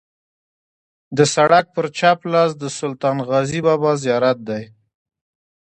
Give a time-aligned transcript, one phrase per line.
[1.17, 4.63] د سړک پر چپ لاس د سلطان غازي بابا زیارت دی.